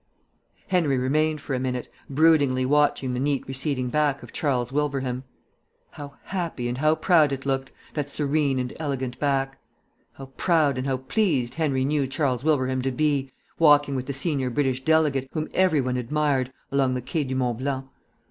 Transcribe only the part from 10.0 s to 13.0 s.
How proud and how pleased Henry knew Charles Wilbraham to